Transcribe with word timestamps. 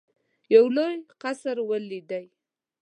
یو 0.55 0.65
لوی 0.75 0.95
قصر 1.21 1.57
ولیدی. 1.69 2.25